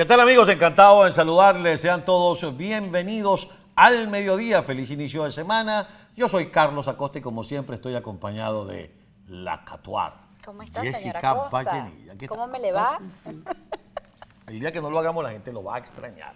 ¿Qué 0.00 0.06
tal 0.06 0.18
amigos? 0.20 0.48
Encantado 0.48 1.06
en 1.06 1.12
saludarles. 1.12 1.82
Sean 1.82 2.06
todos 2.06 2.56
bienvenidos 2.56 3.50
al 3.76 4.08
mediodía. 4.08 4.62
Feliz 4.62 4.90
inicio 4.90 5.24
de 5.24 5.30
semana. 5.30 5.86
Yo 6.16 6.26
soy 6.26 6.46
Carlos 6.46 6.88
Acosta 6.88 7.18
y 7.18 7.20
como 7.20 7.44
siempre 7.44 7.76
estoy 7.76 7.94
acompañado 7.96 8.64
de 8.64 8.94
la 9.28 9.62
Catuar. 9.62 10.14
¿Cómo 10.42 10.62
está, 10.62 10.80
Jessica 10.80 10.98
señora 11.00 11.20
Costa? 11.20 11.50
Vallenilla. 11.50 12.14
¿Qué 12.16 12.26
¿Cómo 12.26 12.46
me 12.46 12.58
le 12.60 12.72
va? 12.72 12.98
El 14.46 14.60
día 14.60 14.72
que 14.72 14.80
no 14.80 14.88
lo 14.88 14.98
hagamos 14.98 15.22
la 15.22 15.32
gente 15.32 15.52
lo 15.52 15.62
va 15.62 15.74
a 15.74 15.78
extrañar. 15.80 16.32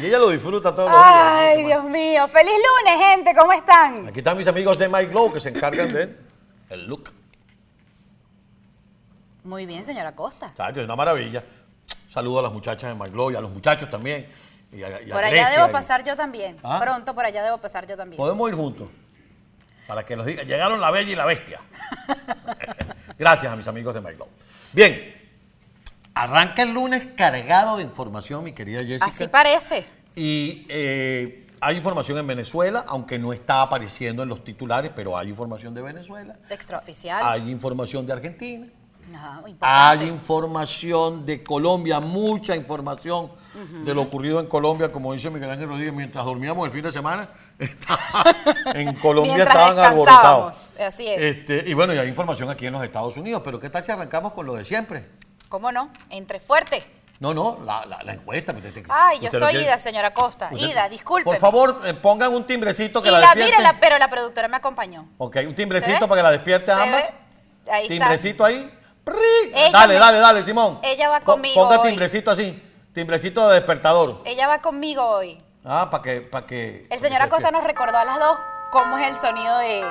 Y 0.00 0.06
ella 0.06 0.18
lo 0.18 0.30
disfruta 0.30 0.74
todos 0.74 0.90
los 0.90 0.98
días. 0.98 1.12
Ay, 1.12 1.60
¿no? 1.60 1.68
Dios 1.68 1.84
mío. 1.84 2.26
Feliz 2.28 2.54
lunes, 2.54 3.06
gente. 3.10 3.34
¿Cómo 3.38 3.52
están? 3.52 4.08
Aquí 4.08 4.20
están 4.20 4.38
mis 4.38 4.48
amigos 4.48 4.78
de 4.78 4.88
My 4.88 5.04
Glow 5.04 5.30
que 5.30 5.40
se 5.40 5.50
encargan 5.50 5.92
de 5.92 6.16
el 6.70 6.86
look. 6.86 7.12
Muy 9.42 9.66
bien, 9.66 9.84
señora 9.84 10.16
Costa. 10.16 10.54
¿Sabes? 10.56 10.78
Es 10.78 10.84
una 10.86 10.96
maravilla. 10.96 11.44
Saludo 12.14 12.38
a 12.38 12.42
las 12.42 12.52
muchachas 12.52 12.90
de 12.90 12.94
My 12.94 13.10
Glow 13.10 13.32
y 13.32 13.34
a 13.34 13.40
los 13.40 13.50
muchachos 13.50 13.90
también. 13.90 14.28
Y 14.72 14.84
a- 14.84 15.02
y 15.02 15.10
a 15.10 15.14
Por 15.14 15.24
allá 15.24 15.50
debo 15.50 15.66
y- 15.68 15.72
pasar 15.72 16.04
yo 16.04 16.14
también. 16.14 16.56
¿Ah? 16.62 16.78
Pronto 16.80 17.12
por 17.12 17.24
allá 17.26 17.42
debo 17.42 17.58
pasar 17.58 17.88
yo 17.88 17.96
también. 17.96 18.18
Podemos 18.18 18.48
ir 18.48 18.54
juntos. 18.54 18.88
Para 19.88 20.04
que 20.04 20.14
nos 20.14 20.24
digan, 20.24 20.46
llegaron 20.46 20.80
la 20.80 20.92
bella 20.92 21.10
y 21.10 21.16
la 21.16 21.24
bestia. 21.24 21.60
Gracias 23.18 23.52
a 23.52 23.56
mis 23.56 23.66
amigos 23.66 23.94
de 23.94 24.00
My 24.00 24.12
Glow. 24.14 24.28
Bien, 24.72 25.12
arranca 26.14 26.62
el 26.62 26.70
lunes 26.72 27.04
cargado 27.16 27.78
de 27.78 27.82
información, 27.82 28.44
mi 28.44 28.52
querida 28.52 28.78
Jessica. 28.84 29.06
Así 29.06 29.26
parece. 29.26 29.84
Y 30.14 30.66
eh, 30.68 31.48
hay 31.60 31.76
información 31.76 32.16
en 32.18 32.28
Venezuela, 32.28 32.84
aunque 32.86 33.18
no 33.18 33.32
está 33.32 33.60
apareciendo 33.60 34.22
en 34.22 34.28
los 34.28 34.44
titulares, 34.44 34.92
pero 34.94 35.18
hay 35.18 35.30
información 35.30 35.74
de 35.74 35.82
Venezuela. 35.82 36.36
Extraoficial. 36.48 37.20
Hay 37.26 37.50
información 37.50 38.06
de 38.06 38.12
Argentina. 38.12 38.68
Ajá, 39.12 39.42
Hay 39.60 40.06
información 40.08 41.26
de 41.26 41.42
Colombia, 41.42 42.00
mucha 42.00 42.54
información 42.56 43.30
de 43.84 43.94
lo 43.94 44.02
ocurrido 44.02 44.40
en 44.40 44.46
Colombia, 44.46 44.90
como 44.90 45.12
dice 45.12 45.30
Miguel 45.30 45.50
Ángel 45.50 45.68
Rodríguez, 45.68 45.92
mientras 45.92 46.24
dormíamos 46.24 46.66
el 46.66 46.72
fin 46.72 46.82
de 46.82 46.90
semana, 46.92 47.28
en 48.74 48.94
Colombia 48.96 49.36
estaban 49.36 49.78
alborotados. 49.78 50.72
así 50.80 51.06
es. 51.06 51.22
Este, 51.36 51.64
y 51.66 51.74
bueno, 51.74 51.94
y 51.94 51.98
hay 51.98 52.08
información 52.08 52.50
aquí 52.50 52.66
en 52.66 52.72
los 52.72 52.82
Estados 52.82 53.16
Unidos, 53.16 53.42
pero 53.44 53.60
¿qué 53.60 53.70
tal 53.70 53.84
si 53.84 53.92
arrancamos 53.92 54.32
con 54.32 54.46
lo 54.46 54.54
de 54.54 54.64
siempre? 54.64 55.06
¿Cómo 55.48 55.70
no? 55.70 55.90
Entre 56.10 56.40
fuerte. 56.40 56.82
No, 57.20 57.32
no, 57.32 57.58
la, 57.64 57.86
la- 57.86 58.02
la 58.02 58.12
encuesta. 58.14 58.52
pues, 58.52 58.64
usted- 58.66 58.84
Ay, 58.88 59.18
yo 59.20 59.26
usted 59.26 59.40
estoy 59.40 59.62
ida, 59.62 59.78
señora 59.78 60.12
Costa. 60.12 60.48
usted- 60.52 60.66
Ida, 60.66 60.88
disculpe. 60.88 61.24
Por 61.24 61.38
favor, 61.38 61.80
eh, 61.84 61.94
pongan 61.94 62.34
un 62.34 62.44
timbrecito 62.44 63.00
que 63.00 63.08
y 63.08 63.12
la 63.12 63.20
la, 63.20 63.34
despierte. 63.34 63.62
pero 63.80 63.98
la 63.98 64.10
productora 64.10 64.48
me 64.48 64.56
acompañó. 64.56 65.06
Ok, 65.18 65.36
un 65.44 65.50
¿Se 65.50 65.52
timbrecito 65.54 66.08
para 66.08 66.16
que 66.18 66.22
la 66.24 66.30
despierte 66.32 66.72
a 66.72 66.76
¿Se 66.76 66.82
ambas. 66.82 67.14
ve? 67.64 67.70
Ahí 67.70 67.82
está. 67.84 67.94
Timbrecito 67.94 68.44
ahí. 68.44 68.68
Dale, 69.06 69.94
me- 69.94 70.00
dale, 70.00 70.18
dale, 70.18 70.42
Simón. 70.42 70.78
ella 70.82 71.08
va 71.08 71.20
conmigo 71.20 71.62
Ponga 71.62 71.80
hoy. 71.80 71.88
timbrecito 71.88 72.30
así. 72.30 72.60
Timbrecito 72.92 73.48
de 73.48 73.56
despertador. 73.56 74.22
Ella 74.24 74.46
va 74.48 74.60
conmigo 74.60 75.04
hoy. 75.04 75.36
Ah, 75.64 75.88
para 75.90 76.02
que, 76.02 76.20
para 76.20 76.46
que. 76.46 76.86
El 76.90 76.98
señor 76.98 77.18
que 77.18 77.24
Acosta 77.24 77.50
nos 77.50 77.64
recordó 77.64 77.98
a 77.98 78.04
las 78.04 78.18
dos 78.18 78.38
cómo 78.70 78.96
es 78.98 79.08
el 79.08 79.16
sonido 79.16 79.58
de. 79.58 79.84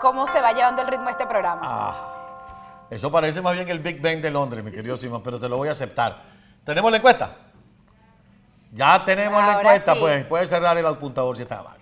cómo 0.00 0.26
se 0.28 0.40
va 0.40 0.52
llevando 0.52 0.82
el 0.82 0.88
ritmo 0.88 1.06
de 1.06 1.12
este 1.12 1.26
programa. 1.26 1.60
Ah, 1.64 2.86
eso 2.90 3.10
parece 3.10 3.40
más 3.40 3.54
bien 3.54 3.68
el 3.68 3.78
Big 3.78 4.00
Bang 4.02 4.20
de 4.20 4.30
Londres, 4.30 4.64
mi 4.64 4.70
querido 4.70 4.96
Simón, 4.96 5.22
pero 5.22 5.38
te 5.38 5.48
lo 5.48 5.56
voy 5.56 5.68
a 5.68 5.72
aceptar. 5.72 6.22
¿Tenemos 6.64 6.90
la 6.90 6.96
encuesta? 6.98 7.30
Ya 8.72 9.04
tenemos 9.04 9.42
la 9.44 9.58
encuesta, 9.58 9.94
sí. 9.94 10.00
pues 10.00 10.24
puede 10.26 10.46
cerrar 10.48 10.76
el 10.76 10.86
apuntador 10.86 11.36
si 11.36 11.42
está 11.42 11.62
mal. 11.62 11.78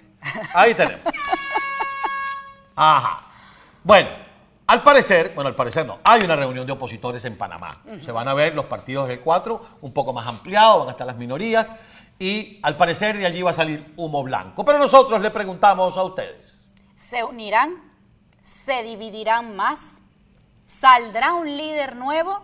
Ahí 0.54 0.74
tenemos. 0.74 1.00
Ajá. 2.76 3.22
Bueno, 3.82 4.08
al 4.72 4.82
parecer, 4.82 5.32
bueno, 5.34 5.48
al 5.48 5.54
parecer 5.54 5.84
no, 5.84 5.98
hay 6.02 6.22
una 6.22 6.34
reunión 6.34 6.64
de 6.64 6.72
opositores 6.72 7.22
en 7.26 7.36
Panamá. 7.36 7.82
Se 8.02 8.10
van 8.10 8.26
a 8.26 8.32
ver 8.32 8.54
los 8.54 8.64
partidos 8.64 9.06
del 9.06 9.20
4 9.20 9.66
un 9.82 9.92
poco 9.92 10.14
más 10.14 10.26
ampliados, 10.26 10.78
van 10.78 10.88
a 10.88 10.90
estar 10.92 11.06
las 11.06 11.18
minorías 11.18 11.66
y 12.18 12.58
al 12.62 12.78
parecer 12.78 13.18
de 13.18 13.26
allí 13.26 13.42
va 13.42 13.50
a 13.50 13.54
salir 13.54 13.92
humo 13.98 14.22
blanco. 14.22 14.64
Pero 14.64 14.78
nosotros 14.78 15.20
le 15.20 15.30
preguntamos 15.30 15.98
a 15.98 16.04
ustedes. 16.04 16.56
¿Se 16.96 17.22
unirán? 17.22 17.82
¿Se 18.40 18.82
dividirán 18.82 19.54
más? 19.56 20.00
¿Saldrá 20.64 21.34
un 21.34 21.54
líder 21.54 21.94
nuevo? 21.94 22.40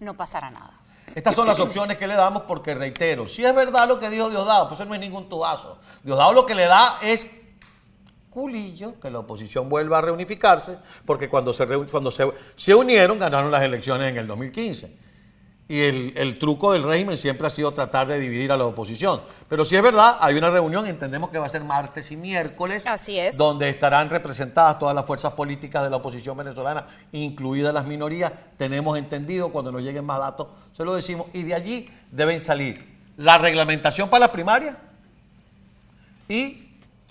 No 0.00 0.18
pasará 0.18 0.50
nada. 0.50 0.78
Estas 1.14 1.34
son 1.34 1.46
las 1.46 1.58
opciones 1.60 1.96
que 1.96 2.06
le 2.06 2.14
damos 2.14 2.42
porque, 2.42 2.74
reitero, 2.74 3.26
si 3.26 3.42
es 3.42 3.54
verdad 3.54 3.88
lo 3.88 3.98
que 3.98 4.10
dijo 4.10 4.28
Diosdado, 4.28 4.68
pues 4.68 4.80
eso 4.80 4.86
no 4.86 4.94
es 4.94 5.00
ningún 5.00 5.30
tubazo. 5.30 5.78
Diosdado 6.02 6.34
lo 6.34 6.44
que 6.44 6.54
le 6.54 6.66
da 6.66 6.98
es 7.00 7.26
culillo, 8.34 8.98
que 9.00 9.10
la 9.10 9.20
oposición 9.20 9.68
vuelva 9.68 9.98
a 9.98 10.00
reunificarse, 10.02 10.76
porque 11.06 11.28
cuando 11.28 11.54
se, 11.54 11.66
cuando 11.66 12.10
se, 12.10 12.30
se 12.56 12.74
unieron 12.74 13.18
ganaron 13.18 13.50
las 13.50 13.62
elecciones 13.62 14.10
en 14.10 14.18
el 14.18 14.26
2015. 14.26 15.04
Y 15.66 15.80
el, 15.80 16.12
el 16.16 16.38
truco 16.38 16.72
del 16.72 16.82
régimen 16.82 17.16
siempre 17.16 17.46
ha 17.46 17.50
sido 17.50 17.72
tratar 17.72 18.06
de 18.06 18.18
dividir 18.18 18.52
a 18.52 18.56
la 18.58 18.66
oposición. 18.66 19.22
Pero 19.48 19.64
si 19.64 19.76
es 19.76 19.82
verdad, 19.82 20.18
hay 20.20 20.34
una 20.34 20.50
reunión, 20.50 20.84
entendemos 20.86 21.30
que 21.30 21.38
va 21.38 21.46
a 21.46 21.48
ser 21.48 21.64
martes 21.64 22.10
y 22.10 22.16
miércoles. 22.16 22.82
Así 22.84 23.18
es. 23.18 23.38
Donde 23.38 23.70
estarán 23.70 24.10
representadas 24.10 24.78
todas 24.78 24.94
las 24.94 25.06
fuerzas 25.06 25.32
políticas 25.32 25.82
de 25.82 25.88
la 25.88 25.96
oposición 25.96 26.36
venezolana, 26.36 26.86
incluidas 27.12 27.72
las 27.72 27.86
minorías. 27.86 28.30
Tenemos 28.58 28.98
entendido, 28.98 29.52
cuando 29.52 29.72
nos 29.72 29.80
lleguen 29.80 30.04
más 30.04 30.18
datos, 30.18 30.48
se 30.76 30.84
lo 30.84 30.94
decimos. 30.94 31.28
Y 31.32 31.44
de 31.44 31.54
allí 31.54 31.88
deben 32.10 32.40
salir 32.40 32.94
la 33.16 33.38
reglamentación 33.38 34.10
para 34.10 34.26
la 34.26 34.32
primaria 34.32 34.76
y 36.28 36.63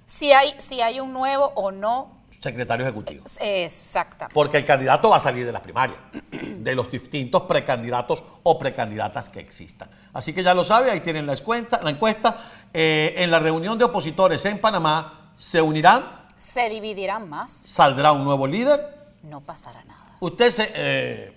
Si 0.06 0.32
hay, 0.32 0.56
si 0.60 0.82
hay 0.82 1.00
un 1.00 1.14
nuevo 1.14 1.52
o 1.56 1.72
no, 1.72 2.24
secretario 2.42 2.86
ejecutivo. 2.86 3.24
exactamente. 3.40 4.34
Porque 4.34 4.58
el 4.58 4.66
candidato 4.66 5.10
va 5.10 5.16
a 5.16 5.20
salir 5.20 5.46
de 5.46 5.52
las 5.54 5.62
primarias, 5.62 5.98
de 6.32 6.76
los 6.76 6.92
distintos 6.92 7.44
precandidatos 7.44 8.24
o 8.44 8.60
precandidatas 8.60 9.30
que 9.30 9.40
existan. 9.40 9.90
Así 10.14 10.34
que 10.34 10.44
ya 10.44 10.54
lo 10.54 10.64
sabe, 10.64 10.92
ahí 10.92 11.00
tienen 11.00 11.26
la 11.26 11.34
encuesta. 11.34 11.80
La 11.82 11.90
encuesta. 11.92 12.38
Eh, 12.74 13.14
en 13.18 13.32
la 13.32 13.40
reunión 13.40 13.78
de 13.78 13.86
opositores 13.86 14.44
en 14.46 14.60
Panamá 14.60 15.32
se 15.38 15.62
unirán, 15.62 16.04
¿Se 16.38 16.68
dividirán 16.70 17.30
más? 17.30 17.52
saldrá 17.52 18.12
un 18.12 18.24
nuevo 18.26 18.46
líder. 18.48 18.94
No 19.24 19.40
pasará 19.42 19.84
nada. 19.86 20.18
Usted 20.20 20.52
se, 20.52 20.72
eh, 20.76 21.34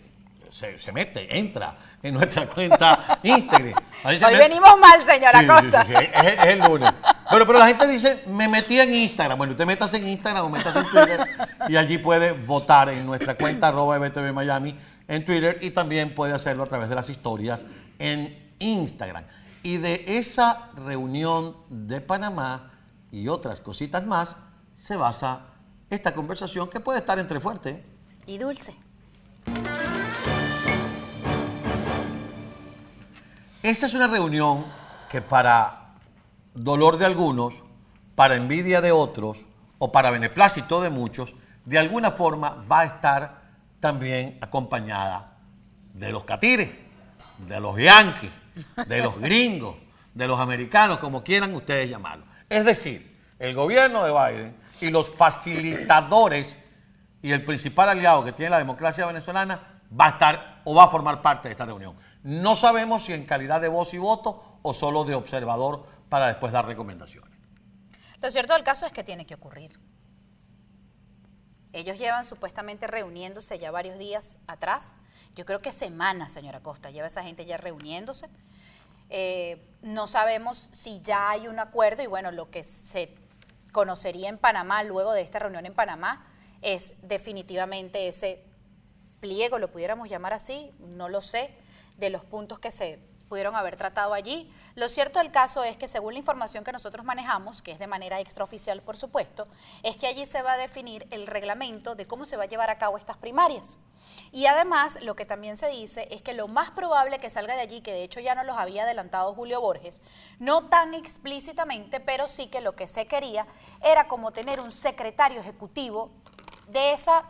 se, 0.50 0.78
se 0.78 0.90
mete, 0.92 1.38
entra 1.38 1.76
en 2.02 2.14
nuestra 2.14 2.48
cuenta 2.48 3.18
Instagram. 3.22 3.74
Hoy 4.04 4.18
venimos 4.36 4.70
mal, 4.80 5.02
señora 5.04 5.40
Sí, 5.40 5.46
Costa. 5.46 5.84
sí, 5.84 5.92
sí, 5.92 5.98
sí, 6.02 6.10
Es, 6.14 6.34
es 6.38 6.44
el 6.46 6.58
lunes. 6.60 6.90
Bueno, 7.30 7.44
pero 7.44 7.58
la 7.58 7.66
gente 7.66 7.88
dice, 7.88 8.22
me 8.28 8.46
metí 8.46 8.78
en 8.78 8.94
Instagram. 8.94 9.36
Bueno, 9.36 9.52
usted 9.52 9.66
métase 9.66 9.96
en 9.96 10.08
Instagram 10.08 10.46
o 10.46 10.48
métase 10.48 10.78
en 10.78 10.84
Twitter 10.86 11.26
y 11.68 11.76
allí 11.76 11.98
puede 11.98 12.32
votar 12.32 12.88
en 12.88 13.04
nuestra 13.04 13.34
cuenta 13.34 13.68
arroba 13.68 13.98
BTV 13.98 14.32
Miami 14.32 14.76
en 15.08 15.24
Twitter 15.24 15.58
y 15.60 15.70
también 15.70 16.14
puede 16.14 16.32
hacerlo 16.32 16.62
a 16.62 16.66
través 16.66 16.88
de 16.88 16.94
las 16.94 17.08
historias 17.08 17.64
en 17.98 18.52
Instagram. 18.58 19.24
Y 19.62 19.78
de 19.78 20.04
esa 20.06 20.70
reunión 20.76 21.56
de 21.68 22.00
Panamá 22.00 22.70
y 23.10 23.26
otras 23.28 23.60
cositas 23.60 24.06
más 24.06 24.36
se 24.76 24.96
basa 24.96 25.40
esta 25.90 26.14
conversación 26.14 26.68
que 26.68 26.78
puede 26.78 27.00
estar 27.00 27.18
entre 27.18 27.40
fuerte. 27.40 27.84
Y 28.26 28.38
dulce. 28.38 28.76
Esa 33.62 33.86
es 33.86 33.94
una 33.94 34.06
reunión 34.06 34.64
que 35.10 35.20
para 35.20 35.85
dolor 36.56 36.96
de 36.98 37.06
algunos, 37.06 37.54
para 38.14 38.34
envidia 38.34 38.80
de 38.80 38.92
otros 38.92 39.44
o 39.78 39.92
para 39.92 40.10
beneplácito 40.10 40.80
de 40.80 40.90
muchos, 40.90 41.34
de 41.64 41.78
alguna 41.78 42.10
forma 42.10 42.64
va 42.70 42.80
a 42.80 42.84
estar 42.86 43.42
también 43.78 44.38
acompañada 44.40 45.36
de 45.92 46.12
los 46.12 46.24
catires, 46.24 46.70
de 47.46 47.60
los 47.60 47.76
yanquis, 47.76 48.30
de 48.86 49.02
los 49.02 49.18
gringos, 49.20 49.76
de 50.14 50.26
los 50.26 50.40
americanos, 50.40 50.98
como 50.98 51.22
quieran 51.22 51.54
ustedes 51.54 51.90
llamarlo. 51.90 52.24
Es 52.48 52.64
decir, 52.64 53.16
el 53.38 53.54
gobierno 53.54 54.04
de 54.04 54.12
Biden 54.12 54.56
y 54.80 54.90
los 54.90 55.10
facilitadores 55.10 56.56
y 57.20 57.32
el 57.32 57.44
principal 57.44 57.90
aliado 57.90 58.24
que 58.24 58.32
tiene 58.32 58.50
la 58.50 58.58
democracia 58.58 59.06
venezolana 59.06 59.60
va 59.98 60.06
a 60.06 60.10
estar 60.10 60.62
o 60.64 60.74
va 60.74 60.84
a 60.84 60.88
formar 60.88 61.20
parte 61.20 61.48
de 61.48 61.52
esta 61.52 61.66
reunión. 61.66 61.96
No 62.22 62.56
sabemos 62.56 63.04
si 63.04 63.12
en 63.12 63.24
calidad 63.24 63.60
de 63.60 63.68
voz 63.68 63.92
y 63.94 63.98
voto 63.98 64.58
o 64.62 64.74
solo 64.74 65.04
de 65.04 65.14
observador 65.14 65.86
para 66.08 66.28
después 66.28 66.52
dar 66.52 66.66
recomendaciones. 66.66 67.36
Lo 68.20 68.30
cierto 68.30 68.54
del 68.54 68.62
caso 68.62 68.86
es 68.86 68.92
que 68.92 69.04
tiene 69.04 69.26
que 69.26 69.34
ocurrir. 69.34 69.78
Ellos 71.72 71.98
llevan 71.98 72.24
supuestamente 72.24 72.86
reuniéndose 72.86 73.58
ya 73.58 73.70
varios 73.70 73.98
días 73.98 74.38
atrás. 74.46 74.96
Yo 75.34 75.44
creo 75.44 75.60
que 75.60 75.72
semanas, 75.72 76.32
señora 76.32 76.60
Costa, 76.60 76.90
lleva 76.90 77.06
esa 77.06 77.22
gente 77.22 77.44
ya 77.44 77.58
reuniéndose. 77.58 78.28
Eh, 79.10 79.62
no 79.82 80.06
sabemos 80.06 80.70
si 80.72 81.00
ya 81.02 81.30
hay 81.30 81.48
un 81.48 81.58
acuerdo 81.58 82.02
y 82.02 82.06
bueno, 82.06 82.32
lo 82.32 82.50
que 82.50 82.64
se 82.64 83.14
conocería 83.72 84.28
en 84.28 84.38
Panamá 84.38 84.82
luego 84.82 85.12
de 85.12 85.20
esta 85.20 85.38
reunión 85.38 85.66
en 85.66 85.74
Panamá 85.74 86.26
es 86.62 86.94
definitivamente 87.02 88.08
ese 88.08 88.42
pliego, 89.20 89.58
lo 89.58 89.70
pudiéramos 89.70 90.08
llamar 90.08 90.32
así, 90.32 90.72
no 90.96 91.08
lo 91.08 91.20
sé, 91.20 91.54
de 91.98 92.10
los 92.10 92.24
puntos 92.24 92.58
que 92.58 92.70
se 92.70 92.98
pudieron 93.28 93.54
haber 93.54 93.76
tratado 93.76 94.14
allí. 94.14 94.50
Lo 94.74 94.88
cierto 94.88 95.18
del 95.18 95.30
caso 95.30 95.64
es 95.64 95.76
que 95.76 95.88
según 95.88 96.14
la 96.14 96.18
información 96.18 96.64
que 96.64 96.72
nosotros 96.72 97.04
manejamos, 97.04 97.62
que 97.62 97.72
es 97.72 97.78
de 97.78 97.86
manera 97.86 98.20
extraoficial 98.20 98.82
por 98.82 98.96
supuesto, 98.96 99.48
es 99.82 99.96
que 99.96 100.06
allí 100.06 100.26
se 100.26 100.42
va 100.42 100.52
a 100.52 100.56
definir 100.56 101.06
el 101.10 101.26
reglamento 101.26 101.94
de 101.94 102.06
cómo 102.06 102.24
se 102.24 102.36
va 102.36 102.44
a 102.44 102.48
llevar 102.48 102.70
a 102.70 102.78
cabo 102.78 102.96
estas 102.96 103.16
primarias. 103.16 103.78
Y 104.32 104.46
además, 104.46 104.98
lo 105.02 105.16
que 105.16 105.24
también 105.24 105.56
se 105.56 105.68
dice 105.68 106.08
es 106.10 106.22
que 106.22 106.32
lo 106.32 106.48
más 106.48 106.70
probable 106.70 107.18
que 107.18 107.30
salga 107.30 107.54
de 107.54 107.62
allí, 107.62 107.80
que 107.80 107.92
de 107.92 108.04
hecho 108.04 108.20
ya 108.20 108.34
nos 108.34 108.46
los 108.46 108.56
había 108.56 108.84
adelantado 108.84 109.34
Julio 109.34 109.60
Borges, 109.60 110.02
no 110.38 110.68
tan 110.68 110.94
explícitamente, 110.94 112.00
pero 112.00 112.28
sí 112.28 112.48
que 112.48 112.60
lo 112.60 112.76
que 112.76 112.86
se 112.86 113.06
quería 113.06 113.46
era 113.82 114.08
como 114.08 114.32
tener 114.32 114.60
un 114.60 114.72
secretario 114.72 115.40
ejecutivo 115.40 116.10
de 116.68 116.92
esa 116.92 117.24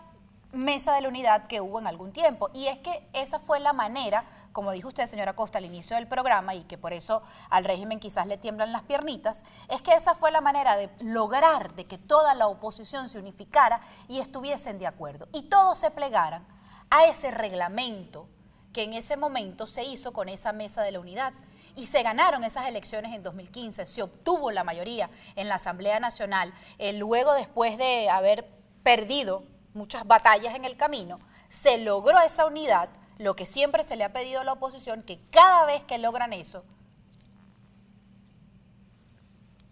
mesa 0.53 0.95
de 0.95 1.01
la 1.01 1.09
unidad 1.09 1.47
que 1.47 1.61
hubo 1.61 1.79
en 1.79 1.87
algún 1.87 2.13
tiempo. 2.13 2.51
Y 2.55 2.67
es 2.67 2.79
que 2.79 3.09
esa 3.13 3.39
fue 3.39 3.61
la 3.61 3.73
manera, 3.73 4.25
como 4.53 4.73
dijo 4.73 4.89
usted, 4.89 5.07
señora 5.07 5.35
Costa, 5.35 5.59
al 5.59 5.65
inicio 5.65 5.97
del 5.97 6.07
programa, 6.07 6.55
y 6.55 6.65
que 6.65 6.79
por 6.79 6.93
eso 6.93 7.23
al 7.51 7.65
régimen 7.65 8.01
quizás 8.01 8.27
le 8.27 8.39
tiemblan 8.39 8.73
las 8.73 8.83
piernitas, 8.83 9.43
es 9.69 9.83
que 9.83 9.93
esa 9.93 10.15
fue 10.15 10.31
la 10.31 10.41
manera 10.41 10.77
de 10.77 10.91
lograr 11.01 11.75
de 11.75 11.87
que 11.87 11.99
toda 11.99 12.35
la 12.35 12.49
oposición 12.49 13.09
se 13.09 13.19
unificara 13.19 13.81
y 14.09 14.21
estuviesen 14.21 14.79
de 14.79 14.87
acuerdo. 14.87 15.29
Y 15.33 15.43
todos 15.45 15.79
se 15.79 15.91
plegaran 15.91 16.47
a 16.91 17.05
ese 17.07 17.31
reglamento 17.31 18.29
que 18.73 18.83
en 18.83 18.93
ese 18.93 19.17
momento 19.17 19.67
se 19.67 19.85
hizo 19.85 20.13
con 20.13 20.29
esa 20.29 20.53
mesa 20.53 20.83
de 20.83 20.93
la 20.93 21.01
unidad. 21.01 21.33
Y 21.77 21.87
se 21.87 22.03
ganaron 22.03 22.43
esas 22.43 22.69
elecciones 22.69 23.15
en 23.15 23.23
2015, 23.23 23.85
se 23.85 24.03
obtuvo 24.03 24.51
la 24.51 24.65
mayoría 24.65 25.11
en 25.35 25.49
la 25.49 25.57
Asamblea 25.57 26.01
Nacional, 26.01 26.55
eh, 26.79 26.95
luego 26.95 27.35
después 27.35 27.77
de 27.77 28.09
haber 28.09 28.49
perdido 28.83 29.45
muchas 29.77 30.07
batallas 30.07 30.55
en 30.55 30.65
el 30.65 30.77
camino, 30.77 31.19
se 31.49 31.79
logró 31.79 32.19
esa 32.21 32.47
unidad, 32.47 32.89
lo 33.19 33.37
que 33.37 33.47
siempre 33.47 33.83
se 33.85 33.97
le 33.97 34.05
ha 34.05 34.13
pedido 34.13 34.41
a 34.41 34.45
la 34.45 34.55
oposición, 34.55 35.03
que 35.03 35.21
cada 35.31 35.65
vez 35.67 35.83
que 35.85 35.99
logran 35.99 36.33
eso, 36.33 36.65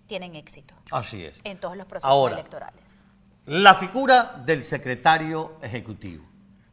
tienen 0.07 0.37
éxito. 0.37 0.75
Así 0.91 1.25
es. 1.25 1.41
En 1.45 1.59
todos 1.59 1.77
los 1.77 1.87
procesos 1.87 2.31
electorales. 2.31 3.05
La 3.47 3.75
figura 3.75 4.43
del 4.45 4.63
secretario 4.63 5.57
ejecutivo. 5.61 6.25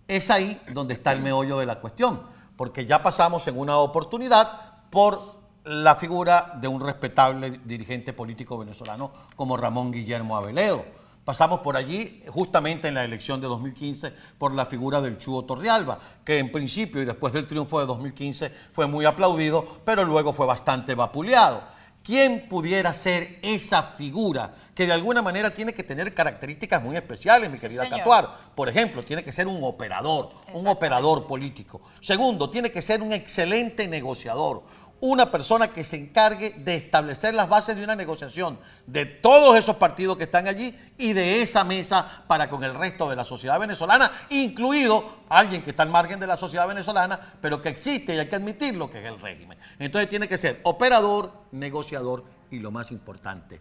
Es 0.07 0.29
ahí 0.29 0.61
donde 0.73 0.93
está 0.93 1.11
el 1.11 1.21
meollo 1.21 1.57
de 1.57 1.65
la 1.65 1.79
cuestión, 1.79 2.21
porque 2.55 2.85
ya 2.85 3.01
pasamos 3.01 3.47
en 3.47 3.57
una 3.57 3.77
oportunidad 3.77 4.89
por 4.89 5.41
la 5.63 5.95
figura 5.95 6.53
de 6.59 6.67
un 6.67 6.81
respetable 6.81 7.61
dirigente 7.63 8.13
político 8.13 8.57
venezolano 8.57 9.11
como 9.35 9.57
Ramón 9.57 9.91
Guillermo 9.91 10.35
Aveledo. 10.35 10.83
Pasamos 11.23 11.59
por 11.59 11.77
allí 11.77 12.23
justamente 12.27 12.87
en 12.87 12.95
la 12.95 13.03
elección 13.03 13.39
de 13.39 13.47
2015 13.47 14.11
por 14.39 14.53
la 14.53 14.65
figura 14.65 15.01
del 15.01 15.17
Chugo 15.17 15.45
Torrialba, 15.45 15.99
que 16.25 16.39
en 16.39 16.51
principio 16.51 16.99
y 17.01 17.05
después 17.05 17.31
del 17.31 17.47
triunfo 17.47 17.79
de 17.79 17.85
2015 17.85 18.51
fue 18.71 18.87
muy 18.87 19.05
aplaudido, 19.05 19.81
pero 19.85 20.03
luego 20.03 20.33
fue 20.33 20.47
bastante 20.47 20.95
vapuleado. 20.95 21.61
¿Quién 22.03 22.49
pudiera 22.49 22.95
ser 22.95 23.37
esa 23.43 23.83
figura 23.83 24.55
que 24.73 24.87
de 24.87 24.91
alguna 24.91 25.21
manera 25.21 25.53
tiene 25.53 25.71
que 25.71 25.83
tener 25.83 26.15
características 26.15 26.81
muy 26.81 26.97
especiales, 26.97 27.51
mi 27.51 27.59
querida 27.59 27.87
Catuar? 27.87 28.27
Por 28.55 28.67
ejemplo, 28.67 29.05
tiene 29.05 29.23
que 29.23 29.31
ser 29.31 29.47
un 29.47 29.63
operador, 29.63 30.31
un 30.53 30.67
operador 30.67 31.27
político. 31.27 31.81
Segundo, 31.99 32.49
tiene 32.49 32.71
que 32.71 32.81
ser 32.81 33.03
un 33.03 33.13
excelente 33.13 33.87
negociador, 33.87 34.63
una 35.01 35.31
persona 35.31 35.67
que 35.67 35.83
se 35.83 35.97
encargue 35.97 36.51
de 36.51 36.75
establecer 36.75 37.33
las 37.33 37.49
bases 37.49 37.75
de 37.75 37.83
una 37.83 37.95
negociación 37.95 38.59
de 38.85 39.05
todos 39.05 39.57
esos 39.57 39.75
partidos 39.77 40.15
que 40.15 40.25
están 40.25 40.47
allí 40.47 40.77
y 40.97 41.13
de 41.13 41.41
esa 41.41 41.63
mesa 41.63 42.23
para 42.27 42.49
con 42.49 42.63
el 42.63 42.75
resto 42.75 43.09
de 43.09 43.15
la 43.15 43.25
sociedad 43.25 43.59
venezolana, 43.59 44.11
incluido 44.29 45.23
alguien 45.27 45.63
que 45.63 45.71
está 45.71 45.83
al 45.83 45.89
margen 45.89 46.19
de 46.19 46.27
la 46.27 46.37
sociedad 46.37 46.67
venezolana, 46.67 47.19
pero 47.41 47.61
que 47.61 47.69
existe 47.69 48.13
y 48.13 48.19
hay 48.19 48.29
que 48.29 48.35
admitirlo, 48.35 48.91
que 48.91 48.99
es 48.99 49.05
el 49.05 49.19
régimen. 49.19 49.57
Entonces 49.79 50.07
tiene 50.07 50.27
que 50.27 50.37
ser 50.37 50.61
operador, 50.63 51.33
negociador 51.51 52.23
y 52.51 52.59
lo 52.59 52.69
más 52.69 52.91
importante, 52.91 53.59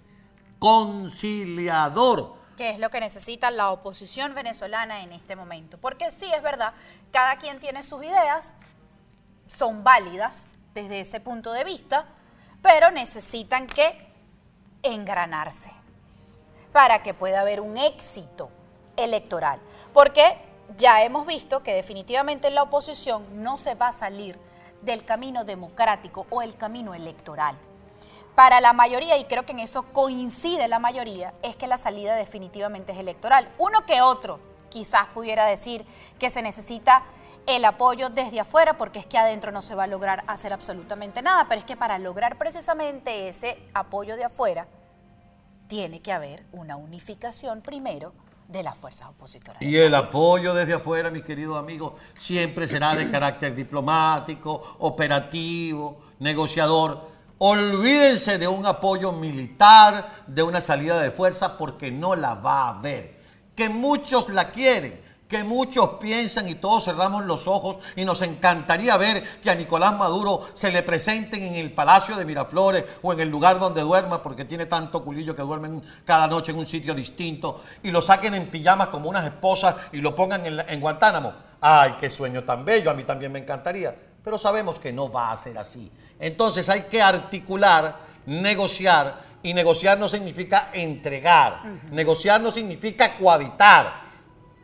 conciliador. 0.58 2.34
Que 2.58 2.72
es 2.72 2.78
lo 2.78 2.90
que 2.90 3.00
necesita 3.00 3.50
la 3.50 3.70
oposición 3.70 4.34
venezolana 4.34 5.02
en 5.02 5.12
este 5.12 5.36
momento. 5.36 5.78
Porque 5.78 6.10
sí, 6.10 6.30
es 6.36 6.42
verdad, 6.42 6.74
cada 7.10 7.36
quien 7.36 7.58
tiene 7.60 7.82
sus 7.82 8.04
ideas, 8.04 8.52
son 9.46 9.82
válidas, 9.82 10.46
desde 10.82 11.00
ese 11.00 11.20
punto 11.20 11.52
de 11.52 11.64
vista, 11.64 12.06
pero 12.62 12.90
necesitan 12.90 13.66
que 13.66 14.06
engranarse 14.82 15.70
para 16.72 17.02
que 17.02 17.14
pueda 17.14 17.40
haber 17.40 17.60
un 17.60 17.76
éxito 17.76 18.50
electoral. 18.96 19.60
Porque 19.92 20.38
ya 20.76 21.02
hemos 21.02 21.26
visto 21.26 21.62
que 21.62 21.74
definitivamente 21.74 22.50
la 22.50 22.62
oposición 22.62 23.42
no 23.42 23.56
se 23.56 23.74
va 23.74 23.88
a 23.88 23.92
salir 23.92 24.38
del 24.82 25.04
camino 25.04 25.44
democrático 25.44 26.26
o 26.30 26.42
el 26.42 26.56
camino 26.56 26.94
electoral. 26.94 27.56
Para 28.34 28.60
la 28.60 28.72
mayoría, 28.72 29.18
y 29.18 29.24
creo 29.24 29.44
que 29.44 29.52
en 29.52 29.58
eso 29.58 29.82
coincide 29.92 30.68
la 30.68 30.78
mayoría, 30.78 31.34
es 31.42 31.56
que 31.56 31.66
la 31.66 31.76
salida 31.76 32.14
definitivamente 32.14 32.92
es 32.92 32.98
electoral. 32.98 33.50
Uno 33.58 33.84
que 33.84 34.00
otro 34.00 34.38
quizás 34.70 35.08
pudiera 35.08 35.44
decir 35.46 35.84
que 36.18 36.30
se 36.30 36.40
necesita 36.40 37.02
el 37.46 37.64
apoyo 37.64 38.10
desde 38.10 38.40
afuera, 38.40 38.78
porque 38.78 38.98
es 38.98 39.06
que 39.06 39.18
adentro 39.18 39.52
no 39.52 39.62
se 39.62 39.74
va 39.74 39.84
a 39.84 39.86
lograr 39.86 40.24
hacer 40.26 40.52
absolutamente 40.52 41.22
nada, 41.22 41.46
pero 41.48 41.60
es 41.60 41.64
que 41.64 41.76
para 41.76 41.98
lograr 41.98 42.38
precisamente 42.38 43.28
ese 43.28 43.58
apoyo 43.74 44.16
de 44.16 44.24
afuera, 44.24 44.66
tiene 45.66 46.02
que 46.02 46.12
haber 46.12 46.44
una 46.52 46.76
unificación 46.76 47.60
primero 47.60 48.12
de 48.48 48.64
las 48.64 48.76
fuerzas 48.76 49.08
opositoras. 49.08 49.62
Y 49.62 49.76
el 49.76 49.94
apoyo 49.94 50.52
desde 50.52 50.74
afuera, 50.74 51.10
mis 51.10 51.22
queridos 51.22 51.56
amigos, 51.56 51.94
siempre 52.18 52.66
será 52.66 52.96
de 52.96 53.08
carácter 53.08 53.54
diplomático, 53.54 54.76
operativo, 54.80 56.00
negociador. 56.18 57.08
Olvídense 57.38 58.38
de 58.38 58.48
un 58.48 58.66
apoyo 58.66 59.12
militar, 59.12 60.24
de 60.26 60.42
una 60.42 60.60
salida 60.60 61.00
de 61.00 61.12
fuerza, 61.12 61.56
porque 61.56 61.92
no 61.92 62.16
la 62.16 62.34
va 62.34 62.64
a 62.64 62.68
haber. 62.70 63.20
Que 63.54 63.68
muchos 63.68 64.28
la 64.30 64.50
quieren, 64.50 65.00
que 65.30 65.44
muchos 65.44 65.90
piensan 66.00 66.48
y 66.48 66.56
todos 66.56 66.86
cerramos 66.86 67.24
los 67.24 67.46
ojos 67.46 67.76
y 67.94 68.04
nos 68.04 68.20
encantaría 68.20 68.96
ver 68.96 69.22
que 69.40 69.48
a 69.48 69.54
Nicolás 69.54 69.96
Maduro 69.96 70.44
se 70.54 70.72
le 70.72 70.82
presenten 70.82 71.40
en 71.40 71.54
el 71.54 71.72
Palacio 71.72 72.16
de 72.16 72.24
Miraflores 72.24 72.84
o 73.00 73.12
en 73.12 73.20
el 73.20 73.28
lugar 73.28 73.60
donde 73.60 73.80
duerma, 73.80 74.20
porque 74.20 74.44
tiene 74.44 74.66
tanto 74.66 75.04
culillo 75.04 75.36
que 75.36 75.42
duermen 75.42 75.84
cada 76.04 76.26
noche 76.26 76.50
en 76.50 76.58
un 76.58 76.66
sitio 76.66 76.94
distinto, 76.94 77.62
y 77.80 77.92
lo 77.92 78.02
saquen 78.02 78.34
en 78.34 78.50
pijamas 78.50 78.88
como 78.88 79.08
unas 79.08 79.24
esposas 79.24 79.76
y 79.92 79.98
lo 79.98 80.16
pongan 80.16 80.44
en, 80.44 80.64
en 80.68 80.80
Guantánamo. 80.80 81.32
Ay, 81.60 81.94
qué 82.00 82.10
sueño 82.10 82.42
tan 82.42 82.64
bello, 82.64 82.90
a 82.90 82.94
mí 82.94 83.04
también 83.04 83.30
me 83.30 83.38
encantaría, 83.38 83.94
pero 84.24 84.36
sabemos 84.36 84.80
que 84.80 84.92
no 84.92 85.12
va 85.12 85.30
a 85.30 85.36
ser 85.36 85.56
así. 85.58 85.92
Entonces 86.18 86.68
hay 86.68 86.82
que 86.82 87.00
articular, 87.00 87.98
negociar, 88.26 89.30
y 89.42 89.54
negociar 89.54 89.98
no 89.98 90.08
significa 90.08 90.70
entregar, 90.72 91.62
negociar 91.90 92.40
no 92.40 92.50
significa 92.50 93.16
cohabitar 93.16 93.99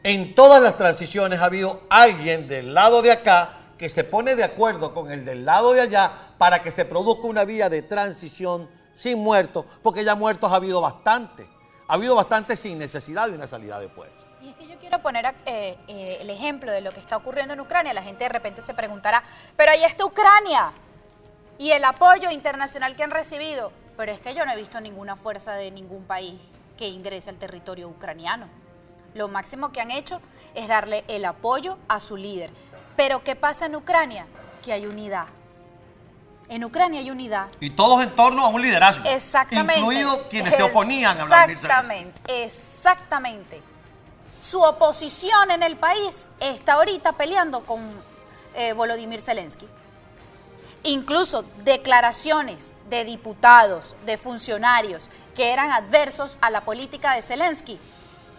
en 0.06 0.36
todas 0.36 0.62
las 0.62 0.76
transiciones 0.76 1.40
ha 1.40 1.46
habido 1.46 1.82
alguien 1.90 2.46
del 2.46 2.72
lado 2.72 3.02
de 3.02 3.10
acá 3.10 3.72
que 3.76 3.88
se 3.88 4.04
pone 4.04 4.36
de 4.36 4.44
acuerdo 4.44 4.94
con 4.94 5.10
el 5.10 5.24
del 5.24 5.44
lado 5.44 5.72
de 5.72 5.80
allá 5.80 6.12
para 6.38 6.62
que 6.62 6.70
se 6.70 6.84
produzca 6.84 7.26
una 7.26 7.44
vía 7.44 7.68
de 7.68 7.82
transición 7.82 8.70
sin 8.92 9.18
muertos, 9.18 9.64
porque 9.82 10.04
ya 10.04 10.14
muertos 10.14 10.52
ha 10.52 10.56
habido 10.56 10.80
bastante. 10.80 11.48
Ha 11.88 11.94
habido 11.94 12.14
bastante 12.14 12.54
sin 12.54 12.78
necesidad 12.78 13.26
de 13.26 13.34
una 13.34 13.48
salida 13.48 13.80
de 13.80 13.88
fuerza. 13.88 14.28
Y 14.40 14.50
es 14.50 14.54
que 14.54 14.68
yo 14.68 14.78
quiero 14.78 15.02
poner 15.02 15.26
eh, 15.44 15.76
eh, 15.88 16.18
el 16.20 16.30
ejemplo 16.30 16.70
de 16.70 16.82
lo 16.82 16.92
que 16.92 17.00
está 17.00 17.16
ocurriendo 17.16 17.54
en 17.54 17.60
Ucrania. 17.60 17.92
La 17.92 18.02
gente 18.02 18.22
de 18.22 18.28
repente 18.28 18.62
se 18.62 18.74
preguntará, 18.74 19.24
pero 19.56 19.72
ahí 19.72 19.82
está 19.82 20.04
Ucrania 20.04 20.70
y 21.58 21.72
el 21.72 21.84
apoyo 21.84 22.30
internacional 22.30 22.94
que 22.94 23.02
han 23.02 23.10
recibido. 23.10 23.72
Pero 23.96 24.12
es 24.12 24.20
que 24.20 24.36
yo 24.36 24.46
no 24.46 24.52
he 24.52 24.56
visto 24.56 24.80
ninguna 24.80 25.16
fuerza 25.16 25.54
de 25.54 25.72
ningún 25.72 26.04
país 26.04 26.40
que 26.76 26.86
ingrese 26.86 27.30
al 27.30 27.38
territorio 27.38 27.88
ucraniano. 27.88 28.65
Lo 29.16 29.28
máximo 29.28 29.72
que 29.72 29.80
han 29.80 29.90
hecho 29.90 30.20
es 30.54 30.68
darle 30.68 31.02
el 31.08 31.24
apoyo 31.24 31.78
a 31.88 32.00
su 32.00 32.18
líder. 32.18 32.50
Pero 32.96 33.24
¿qué 33.24 33.34
pasa 33.34 33.64
en 33.64 33.74
Ucrania? 33.74 34.26
Que 34.62 34.74
hay 34.74 34.84
unidad. 34.84 35.24
En 36.50 36.62
Ucrania 36.64 37.00
hay 37.00 37.10
unidad. 37.10 37.48
Y 37.58 37.70
todos 37.70 38.04
en 38.04 38.10
torno 38.10 38.44
a 38.44 38.48
un 38.48 38.60
liderazgo. 38.60 39.04
Exactamente. 39.06 39.80
Incluidos 39.80 40.18
quienes 40.28 40.54
se 40.54 40.62
oponían 40.62 41.18
a 41.18 41.24
Vladimir 41.24 41.56
Exactamente, 41.56 42.44
exactamente. 42.44 43.62
Su 44.38 44.60
oposición 44.60 45.50
en 45.50 45.62
el 45.62 45.76
país 45.76 46.28
está 46.38 46.74
ahorita 46.74 47.12
peleando 47.12 47.62
con 47.64 47.80
eh, 48.54 48.74
Volodymyr 48.74 49.22
Zelensky. 49.22 49.66
Incluso 50.82 51.42
declaraciones 51.64 52.76
de 52.90 53.04
diputados, 53.04 53.96
de 54.04 54.18
funcionarios 54.18 55.08
que 55.34 55.54
eran 55.54 55.72
adversos 55.72 56.36
a 56.42 56.50
la 56.50 56.60
política 56.60 57.14
de 57.14 57.22
Zelensky 57.22 57.80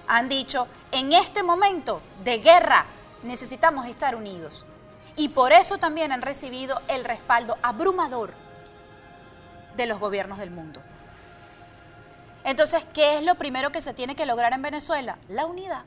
han 0.08 0.30
dicho, 0.30 0.68
en 0.92 1.14
este 1.14 1.44
momento 1.44 2.02
de 2.24 2.40
guerra 2.40 2.86
necesitamos 3.24 3.86
estar 3.88 4.16
unidos. 4.16 4.66
Y 5.16 5.30
por 5.30 5.52
eso 5.52 5.78
también 5.78 6.12
han 6.12 6.22
recibido 6.22 6.80
el 6.88 7.04
respaldo 7.04 7.58
abrumador 7.62 8.34
de 9.76 9.86
los 9.86 10.00
gobiernos 10.00 10.38
del 10.38 10.52
mundo. 10.52 10.82
Entonces, 12.44 12.86
¿qué 12.94 13.18
es 13.18 13.24
lo 13.24 13.36
primero 13.36 13.72
que 13.72 13.82
se 13.82 13.94
tiene 13.94 14.16
que 14.16 14.26
lograr 14.26 14.54
en 14.54 14.62
Venezuela? 14.62 15.18
La 15.28 15.46
unidad. 15.46 15.84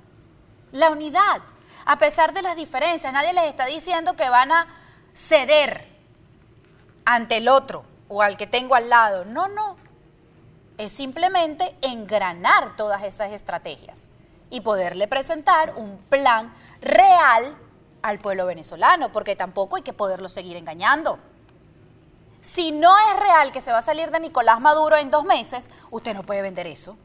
La 0.73 0.91
unidad. 0.91 1.41
A 1.87 1.99
pesar 1.99 2.35
de 2.35 2.43
las 2.43 2.57
diferencias, 2.57 3.13
nadie 3.13 3.33
les 3.33 3.45
está 3.45 3.65
diciendo 3.65 4.15
que 4.15 4.29
van 4.29 4.53
a 4.53 4.67
ceder. 5.15 5.89
ante 7.07 7.39
el 7.39 7.49
otro 7.49 7.85
o 8.09 8.23
al 8.23 8.37
que 8.37 8.47
tengo 8.47 8.75
al 8.75 8.91
lado. 8.91 9.25
No, 9.25 9.49
no. 9.49 9.77
Es 10.77 10.93
simplemente 10.93 11.75
engranar 11.83 12.77
todas 12.77 13.03
esas 13.05 13.33
estrategias 13.33 14.10
y 14.51 14.61
poderle 14.61 15.07
presentar 15.09 15.75
un 15.77 15.99
plan 16.09 16.53
real 16.83 17.57
al 18.03 18.19
pueblo 18.19 18.47
venezolano, 18.47 19.13
porque 19.13 19.37
tampoco 19.37 19.77
hay 19.77 19.83
que 19.83 19.93
poderlo 19.93 20.29
seguir 20.29 20.57
engañando. 20.57 21.19
Si 22.41 22.73
no 22.73 22.95
es 22.99 23.21
real 23.21 23.53
que 23.53 23.61
se 23.61 23.71
va 23.71 23.79
a 23.79 23.83
salir 23.83 24.11
de 24.11 24.19
Nicolás 24.19 24.61
Maduro 24.61 24.97
en 24.97 25.11
dos 25.11 25.25
meses, 25.25 25.71
usted 25.91 26.15
no 26.15 26.25
puede 26.25 26.43
vender 26.43 26.67
eso. 26.67 26.97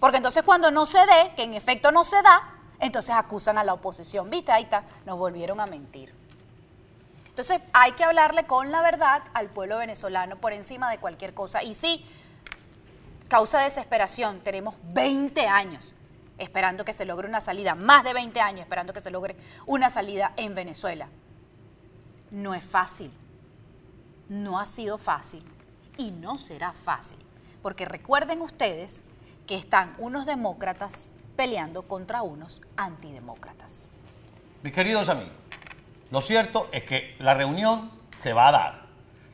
Porque 0.00 0.18
entonces 0.18 0.42
cuando 0.42 0.70
no 0.70 0.84
se 0.84 0.98
dé, 0.98 1.32
que 1.36 1.44
en 1.44 1.54
efecto 1.54 1.90
no 1.90 2.04
se 2.04 2.20
da, 2.22 2.42
entonces 2.80 3.14
acusan 3.14 3.56
a 3.56 3.64
la 3.64 3.72
oposición. 3.72 4.28
¿Viste? 4.28 4.52
Ahí 4.52 4.64
está, 4.64 4.84
nos 5.06 5.16
volvieron 5.16 5.60
a 5.60 5.66
mentir. 5.66 6.12
Entonces 7.28 7.60
hay 7.72 7.92
que 7.92 8.04
hablarle 8.04 8.46
con 8.46 8.70
la 8.70 8.82
verdad 8.82 9.22
al 9.32 9.48
pueblo 9.48 9.78
venezolano 9.78 10.36
por 10.36 10.52
encima 10.52 10.90
de 10.90 10.98
cualquier 10.98 11.32
cosa. 11.32 11.62
Y 11.62 11.74
sí, 11.74 12.04
causa 13.28 13.60
desesperación, 13.60 14.40
tenemos 14.40 14.74
20 14.82 15.46
años 15.46 15.94
esperando 16.38 16.84
que 16.84 16.92
se 16.92 17.04
logre 17.04 17.28
una 17.28 17.40
salida, 17.40 17.74
más 17.74 18.04
de 18.04 18.12
20 18.12 18.40
años 18.40 18.60
esperando 18.62 18.92
que 18.92 19.00
se 19.00 19.10
logre 19.10 19.36
una 19.66 19.90
salida 19.90 20.32
en 20.36 20.54
Venezuela. 20.54 21.08
No 22.30 22.54
es 22.54 22.64
fácil, 22.64 23.10
no 24.28 24.58
ha 24.58 24.66
sido 24.66 24.98
fácil 24.98 25.42
y 25.96 26.10
no 26.10 26.38
será 26.38 26.72
fácil, 26.72 27.18
porque 27.62 27.84
recuerden 27.84 28.42
ustedes 28.42 29.02
que 29.46 29.56
están 29.56 29.94
unos 29.98 30.26
demócratas 30.26 31.10
peleando 31.36 31.82
contra 31.82 32.22
unos 32.22 32.62
antidemócratas. 32.76 33.88
Mis 34.62 34.72
queridos 34.72 35.08
amigos, 35.08 35.32
lo 36.10 36.20
cierto 36.20 36.68
es 36.72 36.82
que 36.84 37.14
la 37.18 37.34
reunión 37.34 37.90
se 38.16 38.32
va 38.32 38.48
a 38.48 38.52
dar. 38.52 38.86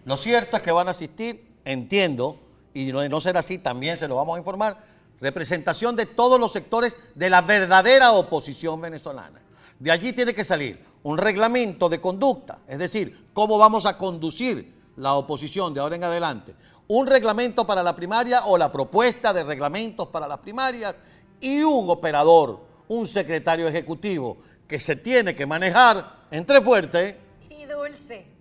Lo 0.04 0.16
cierto 0.16 0.56
es 0.56 0.62
que 0.62 0.72
van 0.72 0.88
a 0.88 0.90
asistir, 0.90 1.48
entiendo, 1.64 2.40
y 2.74 2.92
no, 2.92 3.06
no 3.08 3.20
será 3.20 3.40
así, 3.40 3.58
también 3.58 3.98
se 3.98 4.08
lo 4.08 4.16
vamos 4.16 4.36
a 4.36 4.38
informar, 4.38 4.91
representación 5.22 5.94
de 5.94 6.06
todos 6.06 6.38
los 6.38 6.52
sectores 6.52 6.98
de 7.14 7.30
la 7.30 7.40
verdadera 7.40 8.12
oposición 8.12 8.80
venezolana. 8.80 9.40
De 9.78 9.90
allí 9.90 10.12
tiene 10.12 10.34
que 10.34 10.44
salir 10.44 10.84
un 11.04 11.16
reglamento 11.16 11.88
de 11.88 12.00
conducta, 12.00 12.58
es 12.66 12.78
decir, 12.78 13.28
cómo 13.32 13.56
vamos 13.56 13.86
a 13.86 13.96
conducir 13.96 14.82
la 14.96 15.14
oposición 15.14 15.72
de 15.72 15.80
ahora 15.80 15.96
en 15.96 16.04
adelante, 16.04 16.54
un 16.88 17.06
reglamento 17.06 17.66
para 17.66 17.82
la 17.82 17.94
primaria 17.94 18.46
o 18.46 18.58
la 18.58 18.70
propuesta 18.70 19.32
de 19.32 19.44
reglamentos 19.44 20.08
para 20.08 20.28
las 20.28 20.38
primarias 20.38 20.94
y 21.40 21.62
un 21.62 21.88
operador, 21.88 22.60
un 22.88 23.06
secretario 23.06 23.68
ejecutivo 23.68 24.38
que 24.66 24.78
se 24.78 24.96
tiene 24.96 25.34
que 25.34 25.46
manejar 25.46 26.26
entre 26.30 26.60
fuerte 26.60 27.18
y 27.48 27.64
dulce. 27.64 28.31